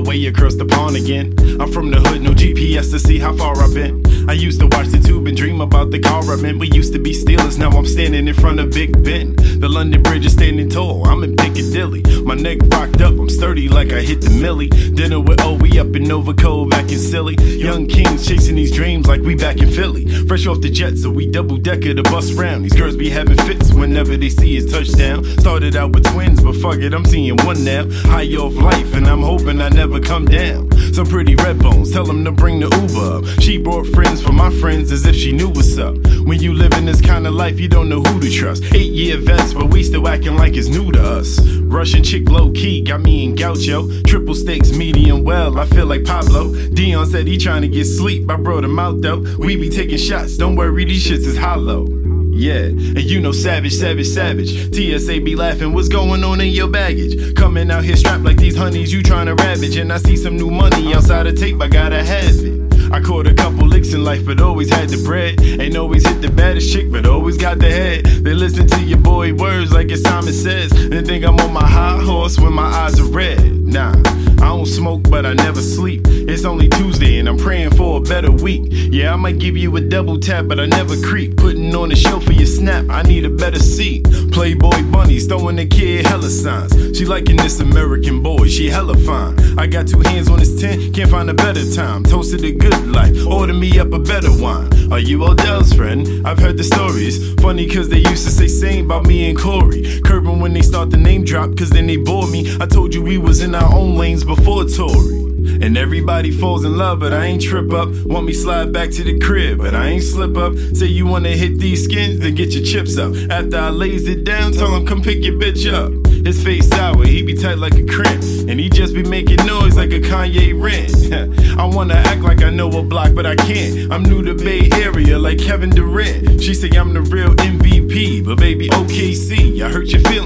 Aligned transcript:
way 0.00 0.26
across 0.26 0.54
the 0.54 0.64
pond 0.64 0.96
again. 0.96 1.34
I'm 1.60 1.70
from 1.72 1.90
the 1.90 2.00
hood, 2.00 2.22
no 2.22 2.30
GPS 2.30 2.90
to 2.90 2.98
see 2.98 3.18
how 3.18 3.36
far 3.36 3.56
I've 3.62 3.74
been. 3.74 4.02
I 4.28 4.32
used 4.32 4.60
to 4.60 4.66
watch 4.66 4.88
the 4.88 4.98
tube 4.98 5.26
and 5.26 5.36
dream 5.36 5.60
about 5.60 5.90
the 5.90 5.98
car 5.98 6.22
I'm 6.22 6.44
in. 6.44 6.58
We 6.58 6.70
used 6.70 6.92
to 6.94 6.98
be 6.98 7.12
stealers, 7.12 7.58
now 7.58 7.70
I'm 7.70 7.86
standing 7.86 8.28
in 8.28 8.34
front 8.34 8.60
of 8.60 8.70
Big 8.72 9.02
Ben. 9.04 9.36
The 9.36 9.68
London 9.68 10.02
Bridge 10.02 10.26
is 10.26 10.32
standing 10.32 10.68
tall, 10.68 11.06
I'm 11.06 11.22
in 11.22 11.36
Piccadilly. 11.36 12.02
My 12.26 12.34
neck 12.34 12.58
rocked 12.72 13.00
up, 13.02 13.16
I'm 13.20 13.28
sturdy 13.28 13.68
like 13.68 13.92
I 13.92 14.00
hit 14.00 14.20
the 14.20 14.30
millie. 14.30 14.66
Dinner 14.66 15.20
with 15.20 15.40
O, 15.42 15.54
we 15.54 15.78
up 15.78 15.94
in 15.94 16.02
Novikov, 16.02 16.68
back 16.70 16.90
in 16.90 16.98
Silly. 16.98 17.36
Young 17.36 17.86
kings 17.86 18.26
chasing 18.26 18.56
these 18.56 18.72
dreams 18.72 19.06
like 19.06 19.20
we 19.20 19.36
back 19.36 19.58
in 19.58 19.70
Philly. 19.70 20.06
Fresh 20.26 20.48
off 20.48 20.60
the 20.60 20.68
jet, 20.68 20.98
so 20.98 21.08
we 21.08 21.28
double 21.28 21.56
decker 21.56 21.94
the 21.94 22.02
bus 22.02 22.32
round. 22.32 22.64
These 22.64 22.72
girls 22.72 22.96
be 22.96 23.10
having 23.10 23.36
fits 23.36 23.72
whenever 23.72 24.16
they 24.16 24.28
see 24.28 24.56
his 24.56 24.72
touchdown. 24.72 25.22
Started 25.38 25.76
out 25.76 25.92
with 25.92 26.04
twins, 26.12 26.42
but 26.42 26.56
fuck 26.56 26.78
it, 26.78 26.94
I'm 26.94 27.04
seeing 27.04 27.36
one 27.44 27.62
now. 27.62 27.86
High 28.10 28.26
off 28.34 28.54
life, 28.54 28.92
and 28.94 29.06
I'm 29.06 29.22
hoping 29.22 29.60
I 29.60 29.68
never 29.68 30.00
come 30.00 30.24
down. 30.24 30.68
Some 30.94 31.06
pretty 31.06 31.36
red 31.36 31.60
bones, 31.60 31.92
tell 31.92 32.04
them 32.04 32.24
to 32.24 32.32
bring 32.32 32.58
the 32.58 32.66
Uber 32.66 33.18
up. 33.18 33.40
She 33.40 33.56
brought 33.56 33.86
friends 33.86 34.20
for 34.20 34.32
my 34.32 34.50
friends 34.58 34.90
as 34.90 35.06
if 35.06 35.14
she 35.14 35.30
knew 35.30 35.50
what's 35.50 35.78
up. 35.78 35.94
When 36.24 36.40
you 36.40 36.54
live 36.54 36.72
in 36.72 36.86
this 36.86 37.00
kind 37.00 37.28
of 37.28 37.34
life, 37.34 37.60
you 37.60 37.68
don't 37.68 37.88
know 37.88 38.02
who 38.02 38.18
to 38.18 38.30
trust. 38.30 38.64
Eight 38.74 38.92
year 38.92 39.16
vets, 39.16 39.54
but 39.54 39.66
we 39.66 39.84
still 39.84 40.08
acting 40.08 40.34
like 40.34 40.56
it's 40.56 40.66
new 40.66 40.90
to 40.90 41.00
us. 41.00 41.38
Russian 41.76 42.02
chick 42.02 42.30
low 42.30 42.50
key, 42.52 42.80
got 42.80 43.02
me 43.02 43.22
in 43.22 43.34
gaucho. 43.34 43.86
Triple 44.04 44.34
stakes, 44.34 44.72
medium 44.72 45.24
well, 45.24 45.58
I 45.58 45.66
feel 45.66 45.84
like 45.84 46.06
Pablo. 46.06 46.54
Dion 46.70 47.04
said 47.04 47.26
he 47.26 47.36
trying 47.36 47.60
to 47.60 47.68
get 47.68 47.84
sleep, 47.84 48.30
I 48.30 48.36
brought 48.36 48.64
him 48.64 48.78
out 48.78 49.02
though. 49.02 49.18
We 49.38 49.56
be 49.56 49.68
taking 49.68 49.98
shots, 49.98 50.38
don't 50.38 50.56
worry, 50.56 50.86
these 50.86 51.06
shits 51.06 51.26
is 51.26 51.36
hollow. 51.36 51.84
Yeah, 52.32 52.64
and 52.64 53.02
you 53.02 53.20
know 53.20 53.32
Savage, 53.32 53.74
Savage, 53.74 54.06
Savage. 54.06 54.74
TSA 54.74 55.20
be 55.20 55.36
laughing, 55.36 55.74
what's 55.74 55.88
going 55.88 56.24
on 56.24 56.40
in 56.40 56.48
your 56.48 56.68
baggage? 56.68 57.36
Coming 57.36 57.70
out 57.70 57.84
here 57.84 57.96
strapped 57.96 58.24
like 58.24 58.38
these 58.38 58.56
honeys 58.56 58.90
you 58.90 59.02
trying 59.02 59.26
to 59.26 59.34
ravage. 59.34 59.76
And 59.76 59.92
I 59.92 59.98
see 59.98 60.16
some 60.16 60.38
new 60.38 60.50
money 60.50 60.94
outside 60.94 61.26
of 61.26 61.38
tape, 61.38 61.60
I 61.60 61.68
gotta 61.68 62.02
have 62.02 62.36
it. 62.36 62.65
I 62.92 63.00
caught 63.00 63.26
a 63.26 63.34
couple 63.34 63.66
licks 63.66 63.92
in 63.92 64.04
life, 64.04 64.24
but 64.24 64.40
always 64.40 64.70
had 64.70 64.88
the 64.88 65.02
bread. 65.04 65.40
Ain't 65.40 65.76
always 65.76 66.06
hit 66.06 66.20
the 66.22 66.30
baddest 66.30 66.72
chick, 66.72 66.90
but 66.90 67.06
always 67.06 67.36
got 67.36 67.58
the 67.58 67.70
head. 67.70 68.04
They 68.04 68.34
listen 68.34 68.66
to 68.68 68.80
your 68.82 68.98
boy 68.98 69.34
words 69.34 69.72
like 69.72 69.90
it's 69.90 70.02
Simon 70.02 70.32
says. 70.32 70.72
And 70.72 71.06
think 71.06 71.24
I'm 71.24 71.38
on 71.40 71.52
my 71.52 71.66
high 71.66 72.02
horse 72.02 72.38
when 72.38 72.52
my 72.52 72.66
eyes 72.66 73.00
are 73.00 73.10
red. 73.10 73.56
Nah, 73.66 73.94
I 74.40 74.48
don't 74.48 74.66
smoke, 74.66 75.02
but 75.10 75.26
I 75.26 75.34
never 75.34 75.60
sleep. 75.60 76.02
It's 76.06 76.44
only 76.44 76.68
Tuesday, 76.68 77.18
and 77.18 77.28
I'm 77.28 77.36
praying 77.36 77.70
for 77.70 77.98
a 77.98 78.00
better 78.00 78.30
week. 78.30 78.62
Yeah, 78.70 79.12
I 79.12 79.16
might 79.16 79.38
give 79.38 79.56
you 79.56 79.76
a 79.76 79.80
double 79.80 80.18
tap, 80.18 80.46
but 80.46 80.60
I 80.60 80.66
never 80.66 80.96
creep. 81.02 81.36
Putting 81.36 81.74
on 81.74 81.92
a 81.92 81.96
show 81.96 82.20
for 82.20 82.32
your 82.32 82.46
snap, 82.46 82.86
I 82.88 83.02
need 83.02 83.24
a 83.24 83.30
better 83.30 83.58
seat. 83.58 84.04
Playboy 84.32 84.82
bunnies, 84.90 85.26
throwing 85.26 85.56
the 85.56 85.66
kid 85.66 86.06
hella 86.06 86.30
signs. 86.30 86.96
She 86.96 87.04
liking 87.04 87.36
this 87.36 87.60
American 87.60 88.22
boy, 88.22 88.48
she 88.48 88.70
hella 88.70 88.96
fine. 88.98 89.36
I 89.58 89.66
got 89.66 89.88
two 89.88 90.00
hands 90.00 90.28
on 90.28 90.38
this 90.38 90.60
tent, 90.60 90.94
can't 90.94 91.10
find 91.10 91.30
a 91.30 91.34
better 91.34 91.64
time. 91.74 92.04
Toasted 92.04 92.44
a 92.44 92.52
good 92.52 92.88
life, 92.88 93.26
order 93.26 93.54
me 93.54 93.78
up 93.78 93.92
a 93.92 93.98
better 93.98 94.30
wine. 94.30 94.68
Are 94.92 94.98
you 94.98 95.24
Odell's 95.24 95.72
friend? 95.72 96.26
I've 96.26 96.38
heard 96.38 96.58
the 96.58 96.64
stories. 96.64 97.34
Funny 97.40 97.68
cause 97.68 97.88
they 97.88 97.98
used 97.98 98.24
to 98.26 98.30
say 98.30 98.48
same 98.48 98.84
about 98.84 99.06
me 99.06 99.30
and 99.30 99.38
Corey. 99.38 100.00
Curbing 100.04 100.40
when 100.40 100.52
they 100.52 100.62
start 100.62 100.90
the 100.90 100.98
name 100.98 101.24
drop, 101.24 101.56
cause 101.56 101.70
then 101.70 101.86
they 101.86 101.96
bore 101.96 102.28
me. 102.28 102.54
I 102.60 102.66
told 102.66 102.94
you 102.94 103.02
we 103.02 103.16
was 103.16 103.40
in 103.40 103.54
our 103.54 103.74
own 103.74 103.96
lanes 103.96 104.24
before 104.24 104.64
Tory. 104.64 105.24
And 105.62 105.78
everybody 105.78 106.30
falls 106.30 106.64
in 106.64 106.76
love, 106.76 107.00
but 107.00 107.14
I 107.14 107.24
ain't 107.24 107.40
trip 107.40 107.72
up. 107.72 107.88
Want 108.04 108.26
me 108.26 108.34
slide 108.34 108.72
back 108.72 108.90
to 108.90 109.04
the 109.04 109.18
crib, 109.18 109.58
but 109.58 109.74
I 109.74 109.86
ain't 109.88 110.02
slip 110.02 110.36
up. 110.36 110.54
Say 110.74 110.86
you 110.86 111.06
wanna 111.06 111.30
hit 111.30 111.58
these 111.58 111.84
skins, 111.84 112.20
then 112.20 112.34
get 112.34 112.52
your 112.52 112.64
chips 112.64 112.98
up. 112.98 113.14
After 113.30 113.56
I 113.56 113.70
lays 113.70 114.06
it 114.06 114.24
down, 114.24 114.52
tell 114.52 114.74
him 114.76 114.86
come 114.86 115.02
pick 115.02 115.24
your 115.24 115.34
bitch 115.34 115.72
up. 115.72 116.05
His 116.26 116.42
face 116.42 116.66
sour, 116.66 117.06
he 117.06 117.22
be 117.22 117.34
tight 117.34 117.58
like 117.58 117.74
a 117.74 117.84
crimp. 117.84 118.20
And 118.48 118.58
he 118.58 118.68
just 118.68 118.94
be 118.94 119.04
making 119.04 119.46
noise 119.46 119.76
like 119.76 119.92
a 119.92 120.00
Kanye 120.00 120.60
rant. 120.60 120.96
I 121.56 121.64
wanna 121.64 121.94
act 121.94 122.22
like 122.22 122.42
I 122.42 122.50
know 122.50 122.68
a 122.68 122.82
block, 122.82 123.14
but 123.14 123.24
I 123.24 123.36
can't. 123.36 123.92
I'm 123.92 124.02
new 124.02 124.24
to 124.24 124.34
Bay 124.34 124.68
Area 124.72 125.20
like 125.20 125.38
Kevin 125.38 125.70
Durant. 125.70 126.42
She 126.42 126.52
say 126.52 126.68
I'm 126.70 126.92
the 126.94 127.02
real 127.02 127.30
MVP, 127.36 128.24
but 128.24 128.38
baby 128.38 128.68
OKC, 128.70 129.60
I 129.60 129.70
hurt 129.70 129.86
your 129.86 130.00
feelings, 130.00 130.25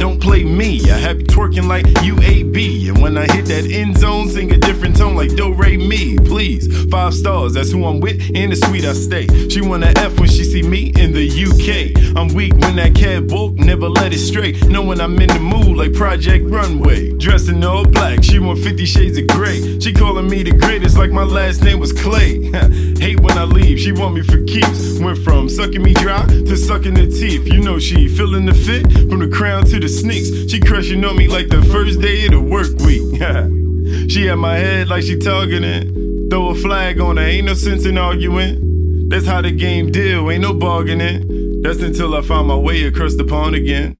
don't 0.00 0.18
play 0.18 0.42
me. 0.42 0.80
I 0.90 0.96
have 0.96 1.20
you 1.20 1.26
twerking 1.26 1.68
like 1.68 1.84
UAB. 1.84 2.88
And 2.88 3.02
when 3.02 3.18
I 3.18 3.30
hit 3.32 3.44
that 3.46 3.70
end 3.70 3.98
zone, 3.98 4.28
sing 4.28 4.50
a 4.50 4.56
different 4.56 4.96
tone 4.96 5.14
like 5.14 5.36
Do 5.36 5.52
Re 5.52 5.76
Mi. 5.76 6.16
Please, 6.16 6.84
five 6.90 7.12
stars, 7.12 7.52
that's 7.52 7.70
who 7.70 7.84
I'm 7.84 8.00
with, 8.00 8.18
and 8.34 8.50
the 8.50 8.56
suite 8.56 8.86
I 8.86 8.94
stay. 8.94 9.26
She 9.50 9.60
wanna 9.60 9.92
F 9.96 10.18
when 10.18 10.28
she 10.28 10.44
see 10.44 10.62
me 10.62 10.92
in 10.96 11.12
the 11.12 11.26
UK. 11.28 12.16
I'm 12.16 12.28
weak 12.34 12.54
when 12.54 12.76
that 12.76 12.94
cat 12.94 13.24
walk, 13.24 13.54
never 13.56 13.88
let 13.88 14.14
it 14.14 14.18
straight. 14.18 14.66
Knowing 14.68 15.00
I'm 15.00 15.20
in 15.20 15.28
the 15.28 15.38
mood 15.38 15.76
like 15.76 15.92
Project 15.92 16.46
Runway. 16.48 17.12
Dressing 17.18 17.62
all 17.62 17.84
black, 17.84 18.24
she 18.24 18.38
want 18.38 18.58
50 18.58 18.86
shades 18.86 19.18
of 19.18 19.26
gray. 19.26 19.78
She 19.80 19.92
calling 19.92 20.28
me 20.28 20.42
the 20.42 20.52
greatest 20.52 20.96
like 20.96 21.10
my 21.10 21.24
last 21.24 21.62
name 21.62 21.78
was 21.78 21.92
Clay. 21.92 22.38
Leave, 23.00 23.09
she 23.80 23.92
want 23.92 24.14
me 24.14 24.22
for 24.22 24.42
keeps. 24.44 25.00
Went 25.00 25.18
from 25.18 25.48
sucking 25.48 25.82
me 25.82 25.94
dry 25.94 26.24
to 26.26 26.56
sucking 26.56 26.94
the 26.94 27.06
teeth. 27.06 27.50
You 27.52 27.60
know 27.62 27.78
she 27.78 28.08
feeling 28.08 28.44
the 28.44 28.54
fit 28.54 28.82
from 29.08 29.20
the 29.20 29.28
crown 29.28 29.64
to 29.66 29.80
the 29.80 29.88
sneaks. 29.88 30.50
She 30.50 30.60
crushing 30.60 31.04
on 31.04 31.16
me 31.16 31.28
like 31.28 31.48
the 31.48 31.62
first 31.62 32.00
day 32.00 32.26
of 32.26 32.32
the 32.32 32.40
work 32.40 32.68
week. 32.84 34.10
she 34.10 34.28
at 34.28 34.36
my 34.36 34.56
head 34.56 34.88
like 34.88 35.04
she 35.04 35.18
targeting. 35.18 36.28
Throw 36.28 36.50
a 36.50 36.54
flag 36.54 37.00
on 37.00 37.16
her, 37.16 37.22
ain't 37.22 37.46
no 37.46 37.54
sense 37.54 37.86
in 37.86 37.96
arguing. 37.96 39.08
That's 39.08 39.26
how 39.26 39.40
the 39.40 39.50
game 39.50 39.90
deal, 39.90 40.30
ain't 40.30 40.42
no 40.42 40.52
bargaining. 40.52 41.62
That's 41.62 41.80
until 41.80 42.14
I 42.14 42.22
find 42.22 42.46
my 42.46 42.56
way 42.56 42.84
across 42.84 43.16
the 43.16 43.24
pond 43.24 43.54
again. 43.54 43.96